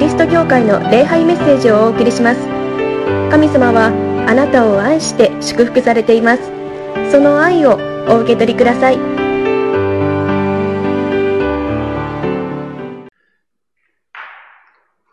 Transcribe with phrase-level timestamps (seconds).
[0.00, 2.40] リスト教会の礼拝メッセージをお送りします。
[3.30, 3.88] 神様は
[4.26, 6.42] あなたを愛して祝福されています。
[7.12, 7.76] その愛を
[8.08, 8.96] お受け取りください。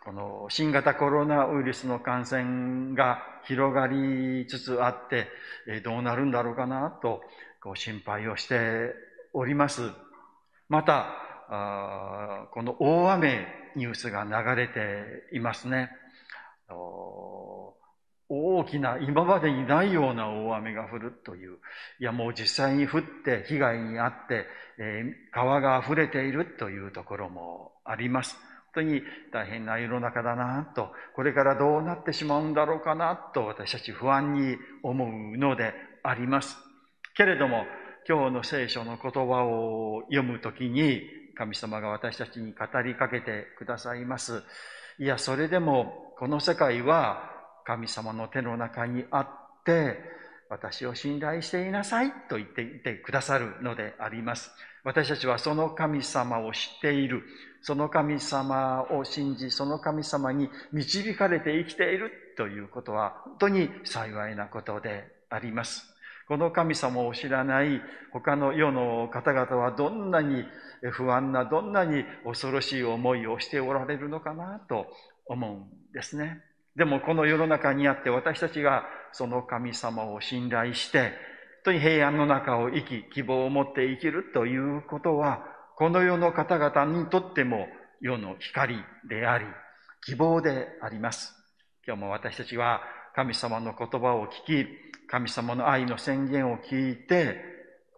[0.02, 5.28] この新型コロナウイルスの感染が広がりつつあって、
[5.84, 7.20] どうなるんだろうかなと
[7.62, 8.94] こ心配をして
[9.34, 9.90] おります。
[10.70, 11.08] また、
[11.50, 15.90] あこの大雨ニュースが流れていますね。
[18.30, 21.58] 大きな、今までにないような大雨が降るという。
[21.98, 24.46] いや、もう実際に降って被害に遭って、
[24.78, 28.36] えー川が溢れているというところもあります。
[28.74, 36.58] 本当に大変な世の中だなと、これからどうなってしまうんだろうかなと私たち不安に思うのであります。
[37.16, 37.64] けれども、
[38.06, 41.02] 今日の聖書の言葉を読むときに、
[41.38, 44.42] 神様が私たちに語りかけてくださいます。
[44.98, 47.30] いや、それでも、この世界は
[47.64, 49.96] 神様の手の中にあって、
[50.50, 54.50] 私を信頼していなさいと言っていてくださるのであります。
[54.82, 57.22] 私たちはその神様を知っている。
[57.62, 65.84] その神様を信じ、その神様に導かれて生きているということは本当に幸いなことであります。
[66.28, 67.80] この神様を知らない
[68.12, 70.44] 他の世の方々はどんなに
[70.92, 74.86] 不安な、どんなに恐ろしい思いをしておられるのかなと
[75.26, 76.42] 思うんですね。
[76.76, 81.10] でもこの世の中にあって私たちがその神様を信頼して、本
[81.64, 85.44] 当に平安の中を生き、希望を持って生きるということは、
[85.76, 87.66] この世の方々にとっても
[88.00, 88.76] 世の光
[89.08, 89.46] であり、
[90.04, 91.34] 希望であります。
[91.86, 92.82] 今日も私たちは
[93.14, 97.40] 神様の言葉を聞き、神様の愛の宣言を聞いて、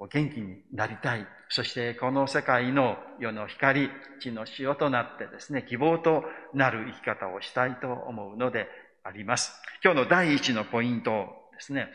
[0.01, 1.27] 元気になりたい。
[1.49, 8.69] そしてこの世界の世の光、地の塩となってですね、希望となる生き方をしたいと思うので
[9.03, 9.53] あります。
[9.85, 11.89] 今日の第一のポイントですね。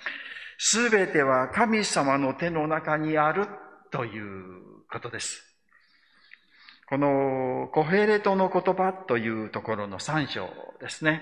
[0.57, 3.47] すべては神様の手の中にある
[3.91, 5.41] ということです。
[6.87, 11.21] このコヘレトの言葉というところの3章ですね。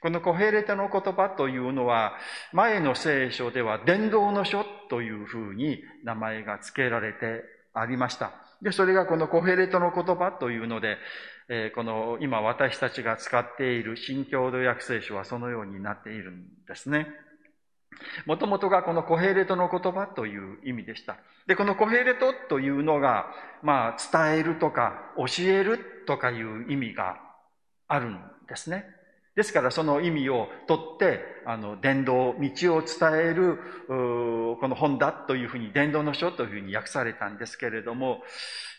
[0.00, 2.12] このコヘレトの言葉というのは、
[2.52, 7.42] 前の聖書では伝道の書というふうに名前が付けられて
[7.74, 8.32] ありました。
[8.62, 10.98] で、それがこのコヘレトの言葉というので、
[11.48, 17.06] えーこの今私たちが使っている新共同訳聖書はそのようになっているんですね。
[18.26, 21.16] もともとがこのコヘレトの言葉という意味でした。
[21.46, 23.26] で、このコヘレトというのが、
[23.62, 27.16] まあ、伝えるとか、教えるとかいう意味が
[27.88, 28.84] あるんですね。
[29.38, 38.24] ですからその意味を取って、あの、伝道、道を伝える、この本だというふうに、伝道の書というふうに訳されたんですけれども、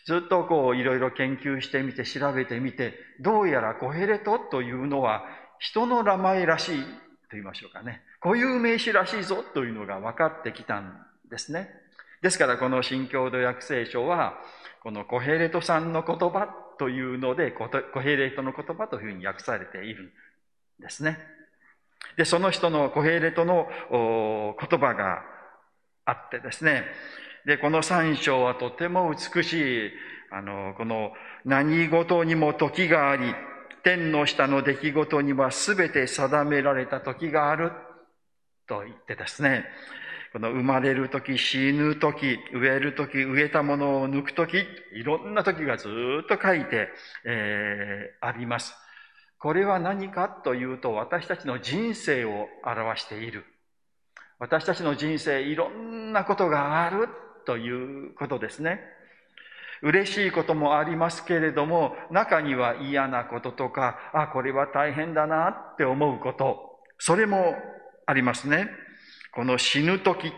[0.05, 5.23] ずっとこう、いろいろ研究してみて、調べてみて、どうやらコヘレトというのは、
[5.59, 6.89] 人の名前らしいと
[7.31, 8.01] 言いましょうかね。
[8.19, 10.93] 固有名詞らしいぞというのが分かってきたん
[11.31, 11.69] ですね。
[12.21, 14.33] ですからこの新共同訳聖書は、
[14.83, 17.69] このコヘレトさんの言葉というので、コ
[18.01, 20.11] ヘレトの言葉というふうに訳されている
[20.79, 21.17] ですね。
[22.17, 23.67] で、その人のコヘレトの
[24.59, 25.21] 言葉が
[26.05, 26.83] あってですね。
[27.45, 29.53] で、この三章はとても美し
[29.87, 29.91] い、
[30.31, 31.11] あの、この
[31.45, 33.33] 何事にも時があり、
[33.83, 37.71] 天の下の出来事には全て定められた時がある
[38.67, 39.65] と言ってですね、
[40.31, 44.63] この生まれる時、死ぬ時、植える時、植えたものを抜く時、
[44.93, 45.87] いろんな時がず
[46.23, 46.89] っと書いて、
[47.25, 48.75] えーあります。
[49.39, 53.45] これは何かというと、私たちの人生を表している。
[54.37, 57.07] 私たちの人生、いろんなことがある
[57.45, 58.81] ということですね。
[59.81, 67.55] 嬉しいこともありますけれども、中には嫌なこととか、あ、これは大変だなって思うこと、それも
[68.05, 68.69] ありますね。
[69.31, 70.33] この死ぬ時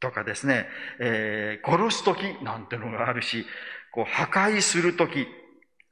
[0.00, 0.66] とかですね、
[0.98, 3.46] えー殺す時なんてのがあるし、
[3.92, 5.28] こう破壊する時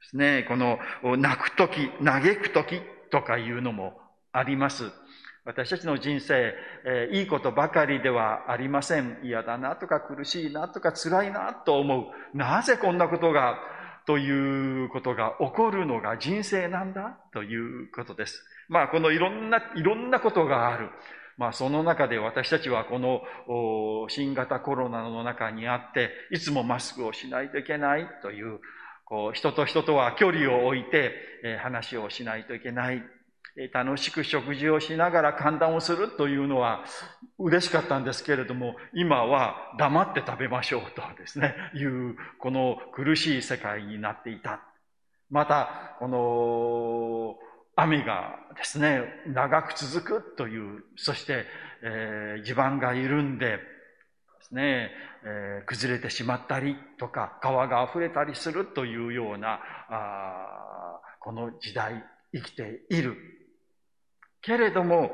[0.01, 0.79] ですね、この
[1.17, 2.81] 泣く時、嘆く時
[3.11, 3.99] とかいうのも
[4.31, 4.91] あります。
[5.43, 6.53] 私たちの人生、
[6.85, 9.19] えーいいことばかりではありません。
[9.23, 12.37] 嫌だなとか苦しいなとか辛いなと思う。
[12.37, 13.57] なぜこんなことが、
[14.05, 18.43] ということが起こるのが人生なんだということです。
[18.67, 20.89] まあ、このいろんな、いろんなことがある。
[21.37, 23.21] まあ、その中で私たちはこの
[24.09, 28.59] 新型コロナの中にあって、いつもマスクをしないといけないという、
[29.11, 31.11] こう、人と人とは距離を置いて、
[31.43, 33.03] え話をしないといけない。
[33.73, 36.85] 楽しく食事をしながら歓談をするというのは
[37.37, 44.61] 嬉しかったんですけれども、今は黙って食べましょうとですね、いう、この苦しい世界になっていた。
[45.29, 47.35] また、この、
[47.75, 51.45] 雨がですね、長く続くという、そして、
[51.83, 53.59] えー、地盤が緩んで、
[54.51, 54.91] ね、
[55.23, 59.59] えー、崩れてしまったりとか、川が溢れたりするというような、
[59.89, 62.03] あこの時代、
[62.33, 63.15] 生きている。
[64.41, 65.11] けれども、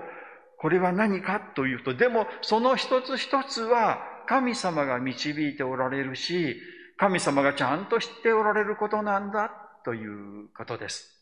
[0.59, 6.59] これは何かというと、でもその一つ一つは神様が導いておられるし、
[6.97, 9.51] 神様がちゃんと知っておられることなんだ
[9.85, 11.13] ということです。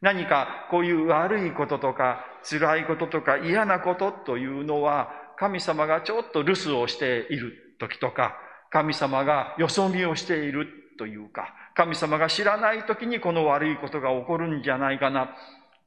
[0.00, 5.10] 何かこういう悪いこととか辛いこととか嫌なことというのは
[5.42, 8.36] 神様がちょっと留守をしている時とか
[8.70, 10.68] 神様がよそ見をしている
[11.00, 15.34] というか神様が知らない時にこの悪いことが起こるんじゃないかな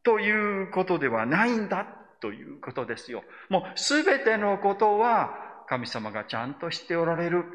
[0.04, 1.88] ということではないんだ
[2.20, 3.24] ということですよ。
[3.50, 5.30] もうすべてのことは
[5.70, 7.46] 神様がちゃんとしておられる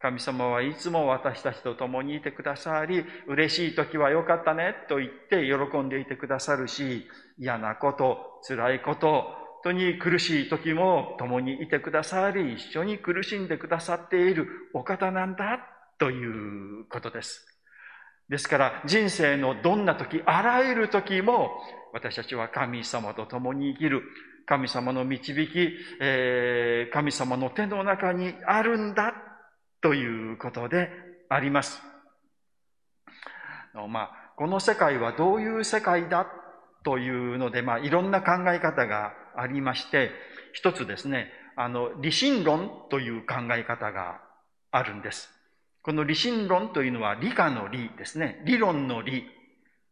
[0.00, 7.06] 神様はいつも私たちと共にいてくださり、嬉しい時は良かったねと言って喜んでいてくださるし、
[7.38, 15.58] 嫌なこと、辛いこと、当に苦しい時も共にいてくださり、一緒に苦しんでくださっているお方なんだ
[15.98, 17.46] ということです。
[18.28, 21.50] ですから人生のどんな時、あらゆる時も
[21.92, 24.02] 私たちは神様と共に生きる。
[24.48, 25.70] 神様の導き、
[26.00, 29.12] えー、神様の手の中にあるんだ
[29.82, 30.88] ということで
[31.28, 31.82] あります。
[33.88, 36.28] まあ、この世界はどういう世界だ
[36.86, 40.12] というので、まあ、いろんな考え方がありまして、
[40.52, 44.20] 一つですね、あの、理心論という考え方が
[44.70, 45.28] あるんです。
[45.82, 48.40] この理心論というのは理科の理ですね。
[48.46, 49.24] 理論の理。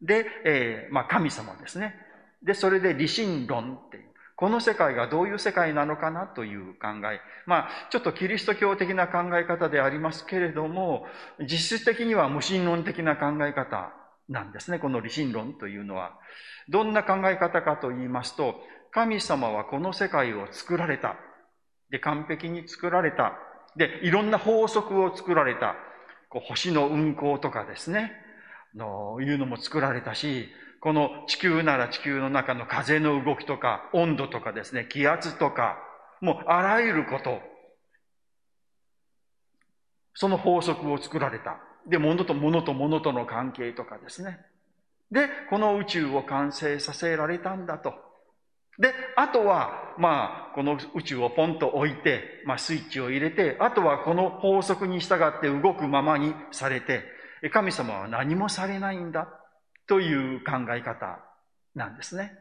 [0.03, 1.97] で、えー、まあ、神様ですね。
[2.45, 4.05] で、それで理心論っていう。
[4.37, 7.21] この世界がどういう世界なのかなという考え。
[7.45, 11.07] まあ、ちょっとキリスト教的な考え方でありますけれども、
[11.41, 13.93] 実質的には無神論的な考え方
[14.29, 14.79] なんですね。
[14.79, 16.19] この理心論というのは。
[16.69, 18.55] どんな考え方かと言いますと、
[18.91, 21.17] 神様はこの世界を作られた。
[21.91, 23.35] で、完璧に作られた。
[23.77, 25.75] で、いろんな法則を作られた。
[26.31, 28.13] こう星の運行とかですね。
[28.75, 30.49] の、いうのも作られたし、
[30.81, 35.79] この地球なら地球の中の風の動きとか、温度とかですね、気圧とか、
[36.21, 37.41] もうあらゆること、
[40.15, 41.59] その法則を作られた。
[41.89, 44.41] で、物と物と物との関係とかですね。
[45.11, 47.95] で、この宇宙を完成させられたんだと。
[48.79, 57.05] で、あとは、まあ、この宇宙をポンと置いて、まあ、スイッチを入れて、あとはこの法則に従って動くままにされて、
[57.53, 59.29] 神様は何もされないんだ。
[59.87, 61.21] という考え方
[61.75, 62.33] なんですね。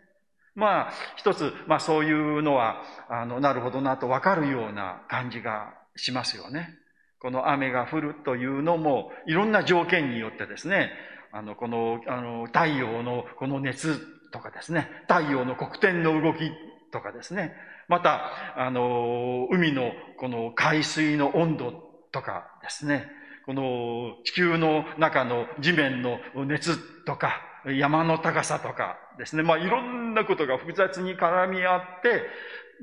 [0.55, 6.77] まあ、一つ、まあそういうのは、あの、なるほどなとわかるような感じがしますよね。
[7.23, 10.91] この雨が降るというのも、いろんな条件によってですね、
[11.31, 13.97] あの、この、あの、太陽のこの熱
[14.31, 16.51] とかですね、太陽の黒点の動き
[16.91, 17.55] とかですね、
[17.87, 21.71] また、あの、海のこの海水の温度
[22.11, 23.07] とかですね、
[23.45, 29.43] この地球の中の地面の熱とか、山の高さとかですね。
[29.43, 32.23] まあいろんなことが複雑に絡み合って、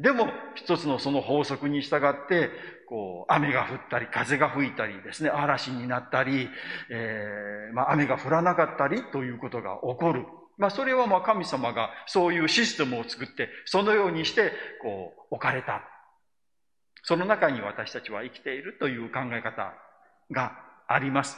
[0.00, 2.50] でも一つのその法則に従って、
[2.88, 6.48] こう、雨が降ったり、風が吹いたりですね、嵐になったり、
[6.88, 10.24] えー、まあ雨が降らなかったりということが起こる。
[10.56, 14.52] まあそれはまあ神様がそういうシステムを作って、そのようにして、
[14.82, 15.82] こう、置かれた。
[17.02, 19.74] その中に私たちは生きているという考え方
[20.30, 20.52] が
[20.88, 21.36] あります。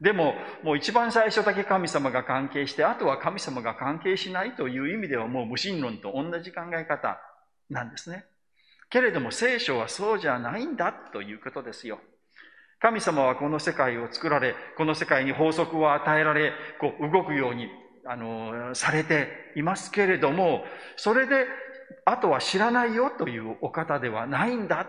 [0.00, 7.18] でも、もう一番最初だけ神様が関係して、あとは神様が関係しないという意味ではもう無神論と同じ考え方
[7.70, 8.26] なんですね。
[8.90, 12.00] けれども聖書はそうじゃないんだということですよ。
[12.80, 17.68] 神様はこの世界を作られ、この世界に法則を与えられ、こう動くように、
[18.04, 20.64] あの、されていますけれども、
[20.96, 21.46] それで、
[22.04, 24.86] あとは知らないよというお方ではないんだ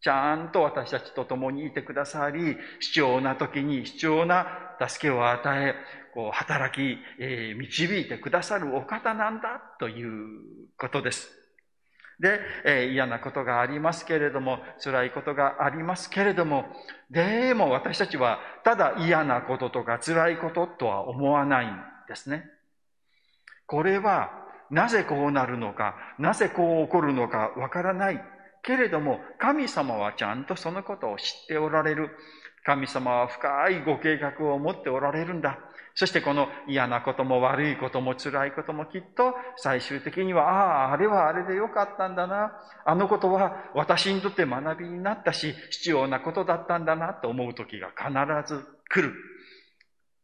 [0.00, 4.46] ちゃんと私たちと共にいてくださり、必要な時に必要な
[4.80, 5.74] 助けを与え、
[6.14, 10.10] こう働き、えー、導いてくださるお方なんだという
[10.76, 11.37] ことです。
[12.20, 16.64] で、えー、嫌なことがありますけれども、辛いことがありますけれども、
[17.10, 21.70] でも私たちはただ嫌なこととか辛いこととは思わないん
[22.08, 22.44] ですね。
[23.66, 24.30] これは
[24.70, 28.20] なぜこうなるのか、なぜこう起こるのかわからない
[28.62, 32.10] けれども、神様はちゃんとそのことを知っておられる。
[32.64, 35.58] 神様は深いご計画を持っておられるんだ。
[35.98, 42.52] そしてこの嫌なことも悪いことも辛いこともきっと最終的には、ああ、あれはあれでよかったんだな。
[42.84, 49.12] あのことは私にとって学びになったし、必要なことだったんだなと思う時が必ず来る。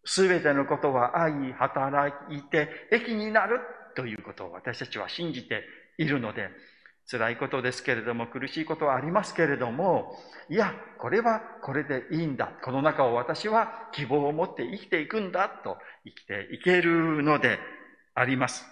[0.04, 3.58] すべてのことは愛、働いて、益になる
[3.96, 5.64] ということを私たちは信じて
[5.98, 6.50] いるので、
[7.10, 10.16] 辛いことですけれども、苦しいことはありますけれども、
[10.48, 12.52] いや、これはこれでいいんだ。
[12.62, 17.58] この中を私は希望を持って生きていくんだと生きていけるので
[18.14, 18.64] あります。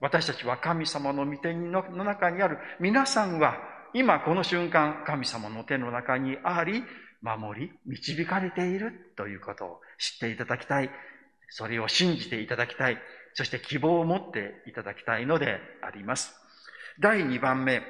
[0.00, 3.58] 私たちは神様の御手の中にある皆さんは
[3.92, 6.82] 今この瞬間神様の手の中にあり、
[7.20, 10.90] 守り、導かれているということを知っていただきたい。
[11.50, 12.98] それを信じていただきたい。
[13.34, 16.34] そして希望を持っていただきたいのであります。
[16.98, 17.82] 第2番目、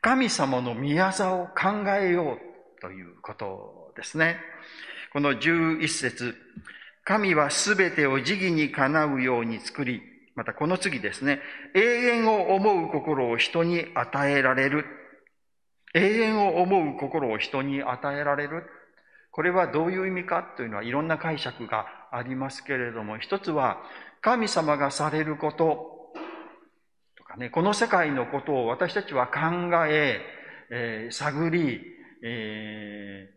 [0.00, 4.38] 神様の宮座を考えようということですね。
[5.12, 6.36] この11節
[7.04, 10.02] 神はすべてを時義にかなうように作り、
[10.34, 11.40] またこの次ですね、
[11.74, 14.84] 永遠を思う心を人に与えられる。
[15.94, 18.64] 永遠を思う心を人に与えられる。
[19.30, 23.78] これはどういう意味かというのはいろんな解釈がありますけれども、一つは
[24.20, 25.95] 神様がされること
[27.38, 30.20] ね、この世界のことを私たちは考え、
[30.70, 31.80] えー、探り、
[32.22, 33.36] えー、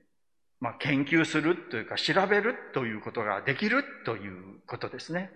[0.59, 5.31] まあ、研究するというか調べるということができるということですね。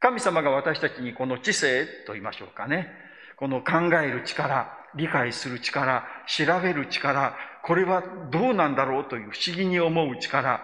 [0.00, 2.88] 神様が私たちにこの知性と言いましょうかね。
[3.36, 10.60] この考える力、理解する力、調べる力、これはどうなんだろうという不思議に思う力、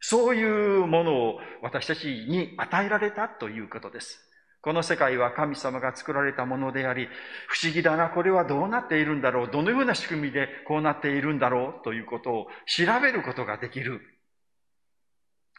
[0.00, 4.31] そういうものを私たちに与えられたということです。
[4.62, 7.08] この世界は神様が作られたものであり、
[7.48, 14.00] 不思議だな、これはどうなっているんだろう、どのような仕組みでこうなっているんだろうということを調べることができる。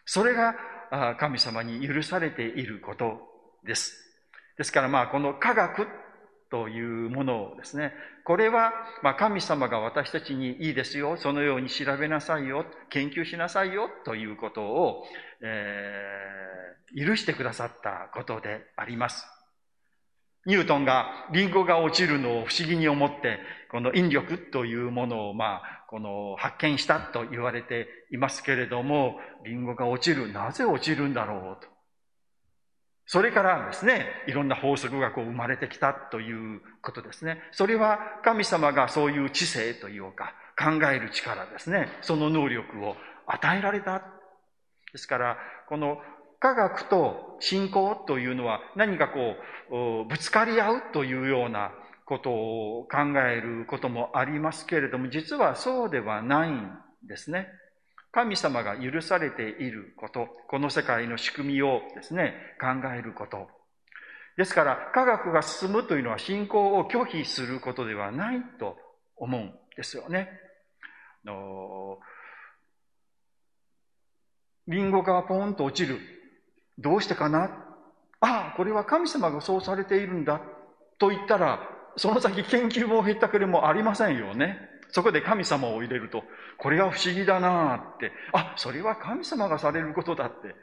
[0.05, 0.55] それが
[1.19, 3.19] 神様に許されていること
[3.65, 3.99] です。
[4.57, 5.87] ですからまあこの科学
[6.53, 7.93] というものをですね、
[8.23, 15.03] これはま神様が私たちにいいですよ、そのように調べなさいよ、研究しなさいよということを、
[15.41, 19.25] えー、許してくださったことであります。
[20.45, 23.39] ニュートンがリンゴが落ちるのを不思議に思って、
[23.71, 31.72] この引力というものを、まあ、この発見したと言われていますけれども、リンゴが落ちる、なぜ落ちるんだろうと。
[33.05, 37.41] それからですね、いろんな法則がこう生まれてきたということですね。
[37.51, 41.89] それは神様がそういう知性というか、考える力ですね。
[42.01, 42.95] その能力を
[43.27, 44.03] 与えられた。
[44.91, 45.97] ですから、この
[46.39, 49.35] 科学と信仰というのは何かこ
[50.03, 51.71] う、ぶつかり合うというような
[52.05, 56.71] ことを考えることもありますけれども、実はそうではないん
[57.07, 57.47] ですね。
[58.13, 63.47] 神様が許されていること、この世界の仕組みをですね、考えること。
[64.37, 68.77] ですから、科学が進むというのは信仰を拒否することではないと
[69.17, 70.29] 思うんですよね。
[71.25, 71.97] の
[74.67, 75.99] リンゴがポンと落ちる。
[76.77, 77.45] どうしてかな？
[78.19, 80.39] ああ、これは神様がそうされているんだ。
[80.99, 81.59] と言ったら、
[81.97, 84.57] その先研究もへったくれもありませんよね。
[84.93, 86.23] そこで神様を入れると、
[86.57, 90.55] これは不思議だなって、あ、それは神様がされることだって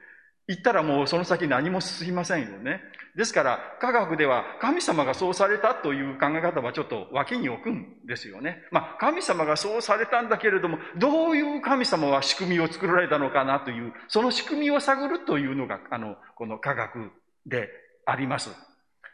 [0.46, 2.80] 言ったらもうその先何も進みませんよね。
[3.16, 8.62] ですから、科学では神様がそうされたという考え方はちょっと脇に置くんですよね。
[8.70, 17.10] まあ、神様がそうされたんだけれども、どういう神様は仕組みを作られたのかなという、その仕組みを探るというのが、あの、この科学
[17.46, 17.68] で
[18.06, 18.50] あります。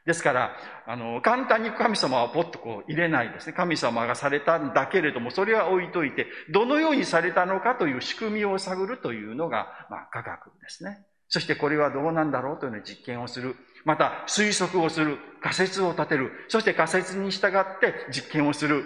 [0.07, 3.53] ですから、あの、簡単に神様はポッとこう入れないですね。
[3.53, 11.05] 神様がされたんだけれども、それは置いといて、どのようにされたのかという仕組みを探るというのが、まあ、科学ですね。
[11.29, 13.57] そしてこれはどうなんだろうというのを実験をする。
[13.85, 15.19] また推測をする。
[15.43, 16.31] 仮説を立てる。
[16.49, 18.85] そして仮説に従って実験をする。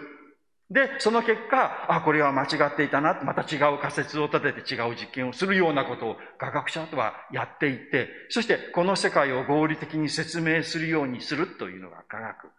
[0.70, 12.50] で、その結果、あ、これは間違っていたな、また違う仮説を立てて違う実験をするようなことを科学者とはやっていって、そしてこの世界を合理的に説明するようにするというのが科学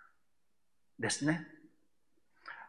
[0.99, 1.47] ですね。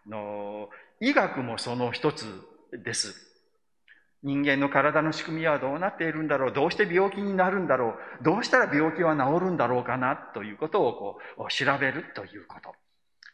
[0.06, 0.68] の
[1.00, 2.24] 医学もその一つ
[2.72, 3.28] です。
[4.22, 12.81] 人間の体の仕組みはどうなっているんだろうどうして病気になるんだろうどうしたら病気は治るんだろうかなということをこう調べるということ。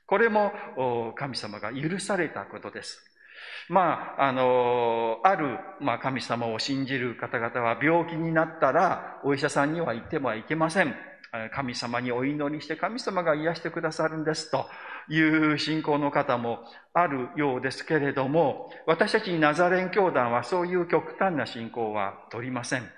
[0.08, 0.52] これも
[1.16, 3.04] 神様が許されたことです。
[3.68, 10.94] まあ、あの、ある、まあ、神様を信じる方々は病気になったらお医者さんには行ってはいけません。
[11.52, 14.66] 神様にお祈りして神様が癒してくださるんですと
[15.10, 16.60] いう信仰の方も
[16.94, 22.88] あるようですけれども、私たちナザレン教団はそういう極端な信仰は取りません。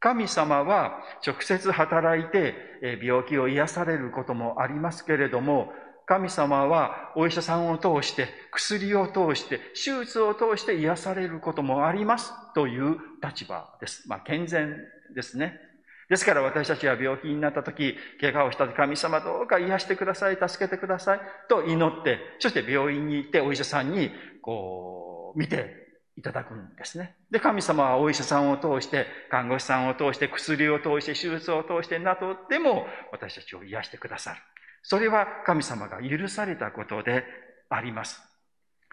[0.00, 2.54] 神様は直接働いて
[3.02, 5.72] 病気を癒されることもありますけれども、
[6.06, 14.08] 神様はお医者さんを通して、薬を通して、手術を通して癒されることもありますという立場です。
[14.08, 14.76] まあ、健全
[15.16, 15.60] ですね。
[16.08, 25.74] ですから私たちは病気になった時、怪我をした時、神様どうか癒してください、助けてください、と祈って、そして病院に行ってお医者さんに、こう、見て
[26.16, 27.16] いただくんですね。
[27.32, 34.40] で、神様はお医者さんを通して、看護師さんを通して、薬を通して、手術を通してなどでも私たちを癒してくださる。
[34.88, 37.24] それは神様が許されたことで
[37.68, 38.22] あります。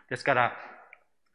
[0.09, 0.53] ですから、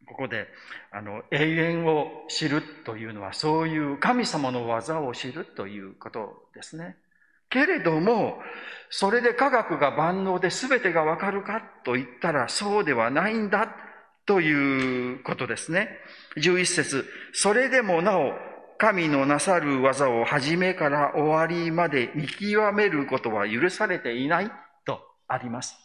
[0.05, 0.49] ここで、
[0.91, 6.97] あの、永遠を知るというのは、そういう神様の技を知るということですね。
[7.49, 8.41] けれども、
[8.91, 13.69] それで科学が万能で全てがわかるかと言ったら、そうではないんだ。
[14.27, 15.89] ということですね。
[16.37, 18.33] 11節それでもなお、
[18.79, 24.53] 神のなさる技を始めから終わりまで見極めることは許されていない
[24.87, 25.77] とあります。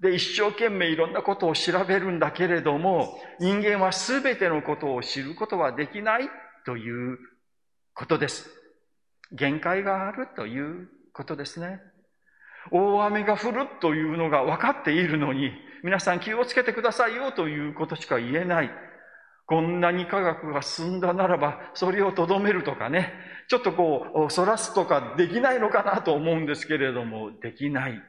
[0.00, 6.30] で、一生懸命いろんなことを調べるんだけれども、人間は全てのことを知ることはできない
[6.64, 7.18] という
[7.94, 8.48] ことです。
[9.32, 11.80] 限界があるということですね。
[12.70, 15.50] 大雨が降るというのが分かっているのに、
[15.82, 18.70] 皆さん気をつけてくださいよということしか言えない。
[19.50, 23.12] こんなに科学が進んだならば、それをとどめるとかね、
[23.48, 28.00] ちょっとこう、そらすとかできないのかなと思うんですけれども、できない。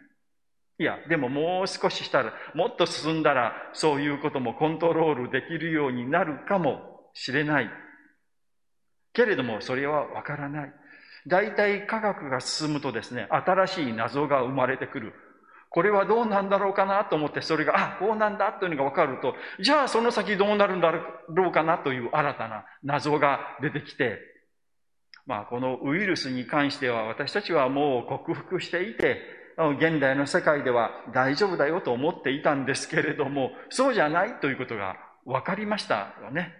[0.78, 7.72] いや、でももう少ししたら、もっと進んだら、そういうこともコントロールできるようになるかもしれない。
[9.12, 10.74] けれども、それはわからない。
[11.26, 15.14] 大体科学が進むとですね、新しい謎が生まれてくる。
[15.74, 24.20] これはどうなんだろうかなと思って、それが、あ、こうなんだというのが分かると、じゃあその先どうなるんだろうかなという新たな謎が出てきて、
[25.26, 29.22] まあこのウイルスに関しては私たちはもう克服していて、
[29.78, 36.54] 現代の世界では大丈夫だよと思っていたんですけれども、そうじゃないということが分かりましたよね。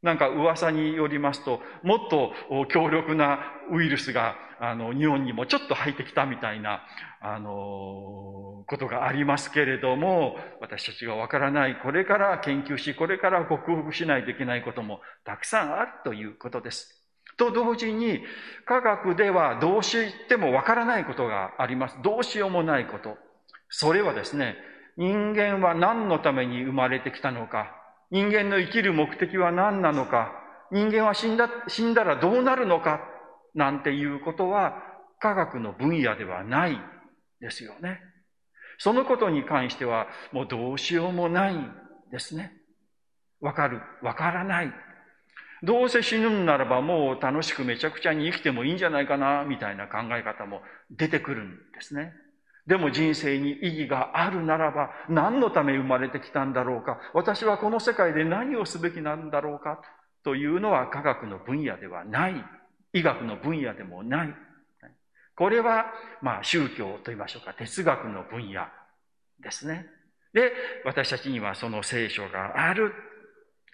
[0.00, 2.32] なんか噂によりますと、もっと
[2.68, 3.40] 強力な
[3.72, 6.82] ウイルスが、あの、日本にもちょっと入ってきたみたいな、
[7.20, 16.94] あの、ことがありますけれども、私たちがわからない、これから研究し、これから克服しないといけないこともたくさんあるということです。
[17.36, 18.22] と同時に、
[18.66, 21.98] 科学ではどうしてもわからないことがあります。
[22.02, 23.16] どうしようもないこと。
[23.68, 24.56] それはですね、
[24.96, 27.74] 人間は何のために生まれてきたのか、
[28.10, 30.32] 人間の生きる目的は何なのか、
[30.70, 33.00] 人間は死んだ、死んだらどうなるのか、
[33.54, 34.82] なんていうことは
[35.18, 36.80] 科学の分野ではない
[37.40, 38.00] ですよね。
[38.78, 41.72] そのことに関してはもうどうしようもないん
[42.10, 42.52] ですね。
[43.40, 44.72] わかる、わからない。
[45.62, 52.12] どうせ死ぬんならばもう楽しくめちゃくちゃに生きてもいいんじゃないかな、みたいな考え方も出てくるんですね。
[52.66, 59.80] でも人生に意義があるならば、何のため生まれてきたんだろうか、私はこの世界で何をすべきなんだろうか、
[60.22, 62.44] というのは科学の分野ではない。
[62.92, 64.34] 医学の分野でもない。
[65.38, 65.86] これは、
[66.20, 68.66] まあ、宗教と言いましょうか、哲学の分野
[69.40, 69.86] ですね。
[70.34, 70.52] で、
[70.84, 72.92] 私たちにはその聖書がある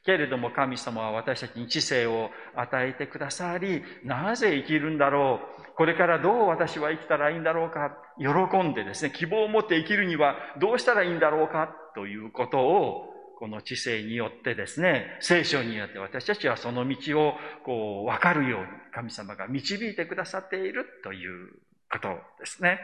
[0.04, 21.50] けれども神様は私たちに知性を与えてくださり、なぜ生きるんだろうこれからどう私は生きたらいいんだろうか喜んでですね、希望を持って生きるにはどうしたらいいんだろうかということを、この知性によってですね、聖書によって私たちはその道をこう分かるように神様が導いてくださっているという
[21.90, 22.80] ことですね。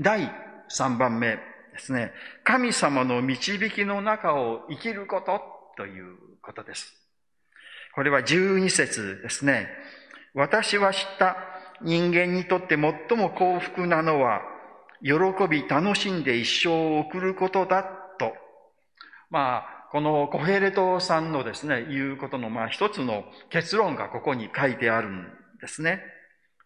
[0.00, 0.30] 第
[0.70, 1.40] 3番目で
[1.78, 2.12] すね。
[2.44, 5.40] 神様の導きの中を生きること
[5.76, 6.92] ということです。
[7.94, 9.68] これは12節ですね。
[10.34, 11.36] 私は知った
[11.82, 14.40] 人間にとって最も幸福なのは、
[15.02, 15.12] 喜
[15.48, 18.01] び楽しんで一生を送ることだ。
[19.32, 25.26] まあ、このコヘレトさんのですね、言うことの、まあ一つの結論がここに書いてあるん
[25.60, 26.02] ですね。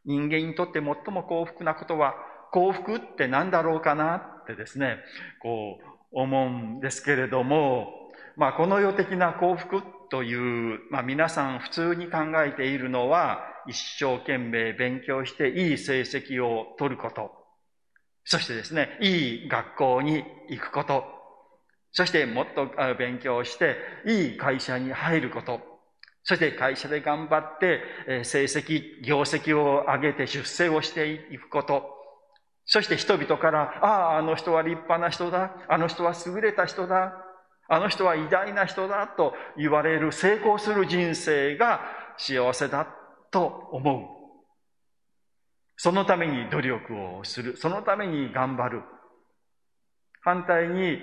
[0.05, 2.15] 人間にとって最も幸福なことは、
[2.51, 4.97] 幸福って何だろうかなってですね、
[5.41, 7.93] こう思うんですけれども、
[8.37, 17.31] まあ、この世的な幸福という、まあ、皆さん普通に考えているのは、一生懸命勉強していい成績を取ること。
[18.25, 21.16] そしてですね、いい学校に行くこと。
[21.97, 25.63] そしてもっと勉強して、いい会社に入ること。
[26.25, 31.85] そして会社で頑張って、成績、業績を上げて出世をしていくこと。
[32.67, 35.55] そして人々から、ああ、あの人は立派な人だ。
[35.69, 37.15] あの人は優れた人だ。
[37.67, 41.81] あの人は偉大な人だと言われる成功する人生が
[42.19, 42.87] 幸せだ
[43.31, 44.05] と思う。
[45.79, 47.57] そのために努力をする。
[47.57, 48.83] そのために頑張る。
[50.27, 51.01] 反対に、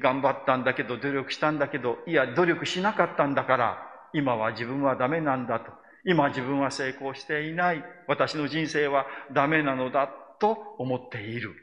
[0.00, 3.78] 頑張ったんだけど、努力したんだけど、いや、努力しなかったんだから、
[4.14, 5.70] 今は自分はダメなんだと。
[6.06, 7.84] 今自分は成功していない。
[8.08, 10.08] 私の人生はダメなのだ
[10.40, 11.54] と思っている。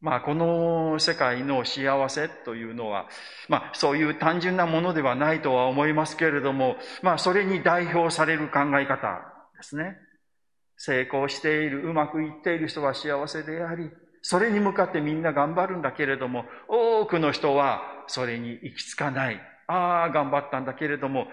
[0.00, 3.06] まあ、この世界の幸せというのは、
[3.48, 9.20] まあ、そういう単純なものではないとは思いますけれども、まあ、それに代表される考え方
[9.56, 9.98] ですね。
[10.78, 13.90] 成功している、うまくいっている人は幸せであり、
[14.26, 19.40] それに向かってみんな頑張るんだけれども、多くの人はそれに行き着かない。
[19.66, 21.26] ああ、頑張ったんだけれども、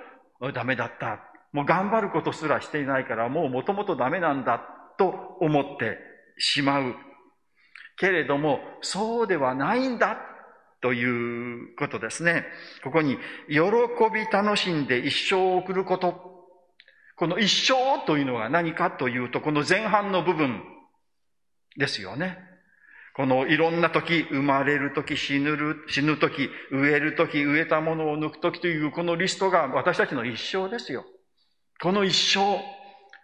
[0.53, 1.21] ダメだった。
[1.53, 4.61] もう頑張ることすらしていないから、もうもともとダメなんだ
[4.97, 5.99] と思って
[6.37, 6.95] しまう。
[7.95, 10.17] けれども、そうではないんだ
[10.81, 12.43] ということですね。
[12.83, 13.61] ここに、喜
[14.13, 16.49] び楽しんで一生を送ること。
[17.15, 20.61] この一生というのは何かというと、この前半の部分
[21.77, 22.50] ですよね。
[23.13, 31.05] このいろんな時、生まれる時、死ぬる、死ぬ時、植える時、植えたものを抜く時というこのリストが私たちの一生ですよ。
[31.81, 32.59] この一生、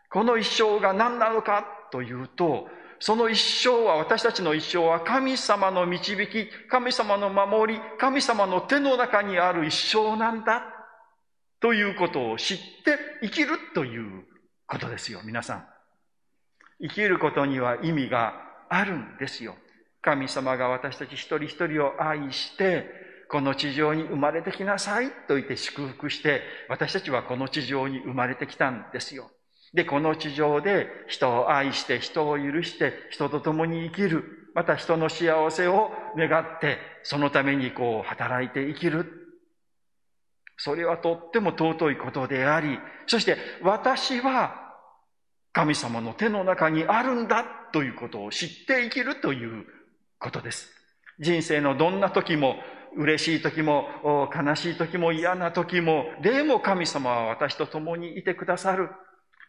[0.10, 2.68] この一生が何なのかというと、
[3.00, 10.64] その一生は、私たちの一生は神様の導き、神様の守り、神様の手の中にある一生なんだ。
[11.60, 14.26] ということを知って生きるという
[14.68, 15.68] ことですよ、皆さん。
[16.82, 18.34] 生きることには意味が
[18.70, 19.56] あるんですよ。
[20.02, 22.86] 神様が私たち一人一人を愛して、
[23.30, 29.30] この地上に生まれてきなさいと言って祝福して、私たちはこの地上に生まれてきたんですよ。
[29.74, 34.24] で、この地上で人を愛して、人を許して、人と共に生きる。
[34.54, 39.28] また人の幸せを願って、そのためにこう働いて生きる。
[40.58, 44.74] それはとっても尊いことであり、そして私は
[45.54, 49.66] 神様の手の中にあるんだということを知って生きるという
[50.20, 50.70] ことです。
[51.20, 52.56] 人生のどんな時も、
[52.96, 53.88] 嬉しい時も、
[54.34, 58.90] 悲しい時も、嫌な時も、でも神様は私と共にいてくださる。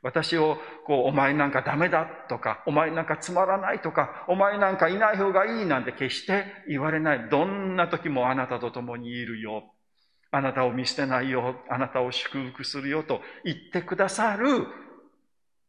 [0.02, 7.28] 私を、こう、お前なんかダメだとか、お前なんかつまらないとか、お前なんかいない方がいいなんて決して言われない。
[7.31, 9.74] どんな時もあなたと共にいるよ。
[10.31, 11.57] あなたを見捨てないよ。
[11.68, 14.66] あなたを祝福するよと言ってくださる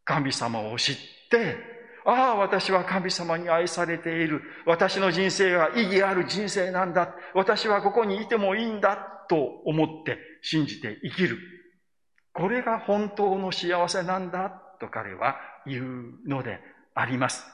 [0.03, 0.95] 神様を知っ
[1.31, 1.78] て、
[2.09, 4.41] ああ、私は神様に愛されている。
[4.65, 7.13] 私の人生は意義ある人生なんだ。
[7.35, 8.97] 私はここにいてもいいんだ。
[9.29, 11.37] と思って信じて生きる。
[12.33, 14.49] これが本当の幸せなんだ。
[14.79, 15.35] と彼は
[15.67, 16.59] 言うので
[16.95, 17.45] あります。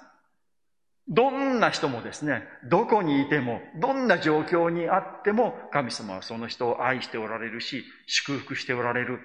[1.09, 9.19] どんな人もですね、どこにいても、どんな状況にあっても、神様はその人を愛しておられるし、祝福しておられる。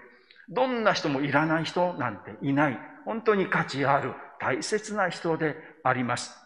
[0.49, 2.79] どんな人もいらない人なんていない。
[3.05, 4.13] 本当に価値ある。
[4.41, 6.37] 大切な人であります。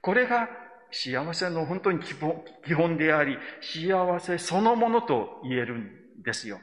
[0.00, 0.48] これが
[0.90, 6.60] 幸せの本当に基本であり、幸せそのものと言えるんですよ。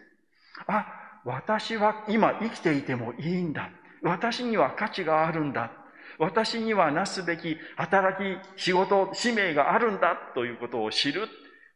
[0.67, 0.88] あ、
[1.25, 3.69] 私は今生きていてもいいんだ。
[4.01, 5.71] 私には価値があるんだ。
[6.17, 11.27] 私にはなすべき働き、仕事、使命があるんだということを知る。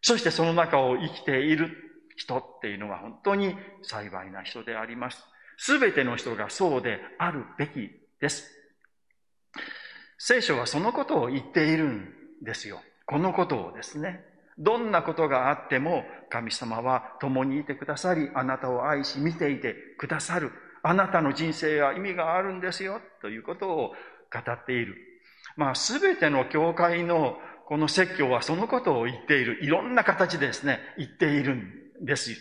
[0.02, 1.70] そしてその中を生きている
[2.16, 5.26] 人っていうのは本当に幸いな人であります。
[5.58, 7.90] すべての人がそうであるべき
[8.26, 8.52] です。
[10.18, 12.10] 聖書はそのことを言っているん
[12.42, 12.82] ですよ。
[13.06, 14.26] このことをですね。
[14.58, 20.52] どんなことがあっても神様は共にいてくださり、あなたを愛し見ていてくださる。
[20.82, 23.00] あなたの人生は意味があるんですよ。
[23.22, 23.94] ということを
[24.34, 24.96] 語っている。
[25.56, 29.64] まあ、すべての教会のこの説教はそのことを言っている。
[29.64, 32.32] いろんな形でですね、言っているんです。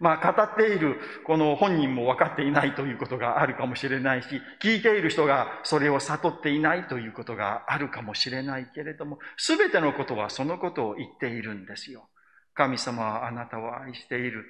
[0.00, 4.28] まあ、語っている、この本人も分かっていないということがあるかもしれないし、
[4.60, 12.08] 聞いている人がそれを悟っていないということがあるかもしれないけれども、すべてのことはそのことを言っているんですよ。
[12.54, 14.44] 神様はあなたを愛している。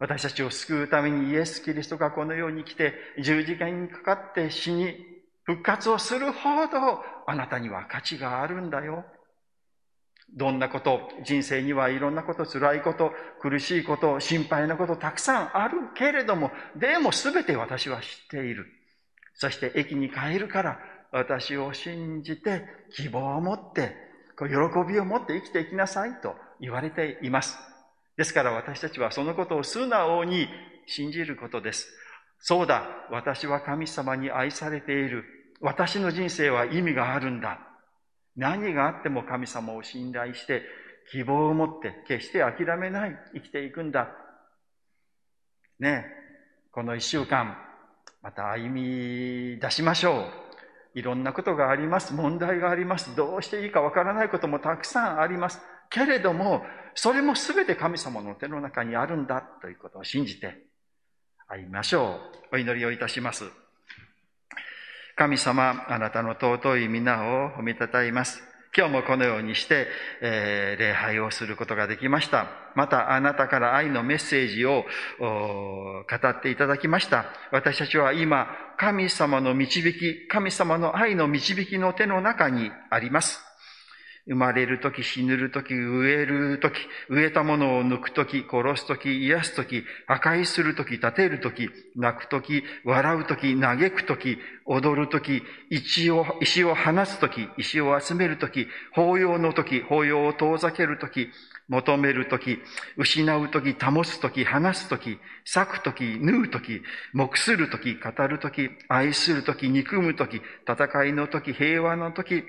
[0.00, 4.96] 私たちを救うためにイエス・キリストがこの世に来て十字架にかかって死に
[5.44, 9.04] 復活をするほどあなたには価値があるんだよ。
[10.34, 18.66] どんなこと、人生にはいろんなこと、辛いこと、苦しいこと、心配なこと、たくさんあるけれども、でも全て私は知っている。
[19.34, 20.78] そして駅に帰るから、
[21.10, 23.96] 私を信じて、希望を持って、
[24.38, 24.46] 喜
[24.86, 27.58] びを持って生きていきなさいと言われています。
[28.16, 30.48] ですから私たちはそのことを素直に
[30.86, 31.88] 信じることです。
[32.40, 35.24] そうだ、私は神様に愛されている。
[35.60, 37.67] 私の人生は意味があるんだ。
[38.38, 40.62] 何があっても神様を信頼して、
[41.10, 44.08] 希望を持って決して諦めない、生きていくんだ。
[45.80, 46.06] ね
[46.70, 47.56] この一週間、
[48.22, 50.20] また歩み出しましょ
[50.94, 50.98] う。
[50.98, 52.14] いろんなことがあります。
[52.14, 53.14] 問題があります。
[53.16, 55.60] どうしていいかわからないこともたくさんあります。
[55.90, 56.62] けれども、
[56.94, 60.58] それもすべて神様の手の中にあるんだということを信じて
[61.48, 62.20] 会いましょ
[62.52, 62.54] う。
[62.54, 63.44] お祈りをいたします。
[65.18, 68.40] 神様、あなたの尊い皆を褒めたたえます。
[68.76, 69.88] 今日もこのようにして、
[70.22, 72.46] えー、礼拝をすることができました。
[72.76, 74.84] また、あなたから愛のメッセージを
[75.18, 77.26] 語っていただきました。
[77.50, 83.47] 私たちは今、神様の導き、神様の愛の導きの手の中にあります。
[84.28, 86.74] 生まれるとき、死ぬるとき、植えるとき、
[87.08, 101.30] 植えたものを抜くとき、殺すとき、癒すとき、破壊するとき、立てるとき、泣くとき、笑うとき、嘆くとき、踊るとき、石を、石を離すとき、石を集めるとき、法要のとき、法要を遠ざけるとき、
[101.68, 102.58] 求めるとき、
[102.96, 106.82] 失うとき、保つとき、離すとき、裂くとき、縫うとき、
[107.14, 112.44] 目するとき、語るとき、愛するとき、憎むとき、戦いのとき、平和のとき、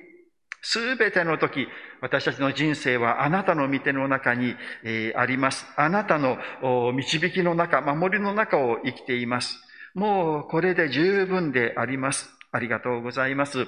[0.62, 1.68] すべての時、
[2.02, 4.56] 私たちの人生はあなたの御手の中に、
[5.16, 5.66] あります。
[5.76, 6.38] あなたの
[6.94, 9.58] 導きの中、守りの中を生きています。
[9.94, 12.30] もうこれで十分であります。
[12.52, 13.68] ありがとうございます。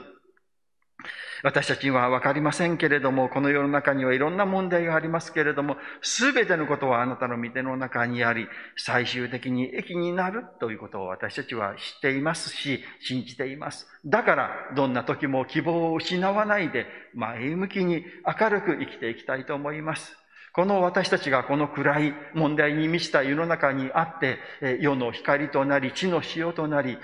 [1.43, 13.87] 私たちにはわかりませんけれども、この世の中にはいろんな問題がありますけれども、すべてのことはあなたの御手の中にあり、最終的に益になるということを私たちは知っていますし、信じています。
[14.05, 18.05] だから、どんな時も希望を失わないで、前向きに
[18.39, 20.20] 明るく生きていきたいと思います。
[20.53, 24.37] この私たちがこの暗い問題に満ちた世の中にあって、
[24.81, 26.97] 世の光となり、地の塩となり、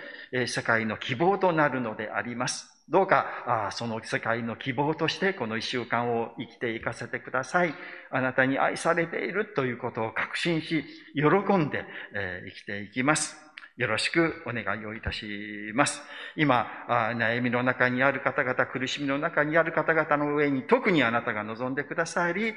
[0.48, 2.74] 世界の希望となるのであります。
[2.90, 7.74] どうか、その世界の希望としてこの一週間を生きていかせてください。
[8.12, 10.84] あなたに愛されているということを確信し、
[11.16, 11.86] 喜んで
[12.46, 13.47] 生きていきます。
[13.78, 16.02] よろしくお願いをいたします。
[16.36, 22.56] 今、悩みの中にある方々、苦しみの中にある方々の上に特にあなたが望んでくださり、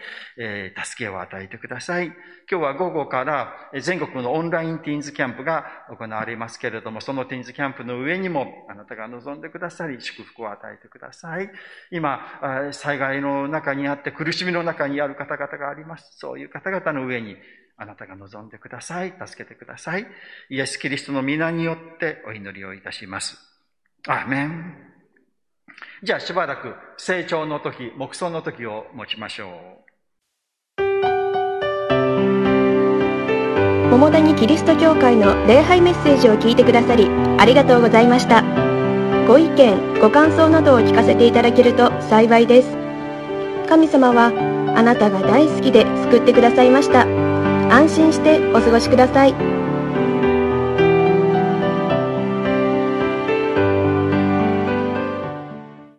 [0.83, 2.07] 助けを与えてください。
[2.07, 2.15] 今
[2.49, 3.53] 日は午後から
[3.83, 11.51] 全国のオンラインティーンズキャンプが行われますけれども、そのティーンズキャンプの上にもあなたが望んでくださり、祝福を与えてください。
[11.91, 16.17] 今、災害の中にあって苦しみの中にある方々があります。
[16.17, 17.37] そういう方々の上に
[17.81, 19.15] あなたが望んでください。
[19.27, 20.07] 助けてください。
[20.51, 23.39] イエス・キリストの皆によってお祈りをいたします。
[24.07, 24.75] アーメン。
[26.03, 29.91] じゃあしばらく成長の時、目想の時を持ちましょう。
[33.89, 38.43] 桃谷キリスト教会の礼拝メッセージを聞いてくださりありがとうございました。
[39.27, 42.69] ご意見、ご感想などを聞かせていただけると幸いです。
[43.71, 44.27] 神様は
[44.77, 47.20] あなたが大好きで救ってくださいました。
[47.71, 49.60] 安心してお過ごしください。